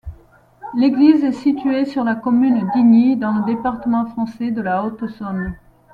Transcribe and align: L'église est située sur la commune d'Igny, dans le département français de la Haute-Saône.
L'église 0.75 1.23
est 1.23 1.31
située 1.31 1.85
sur 1.85 2.03
la 2.03 2.15
commune 2.15 2.67
d'Igny, 2.73 3.17
dans 3.17 3.33
le 3.33 3.45
département 3.45 4.07
français 4.07 4.49
de 4.49 4.59
la 4.59 4.83
Haute-Saône. 4.83 5.53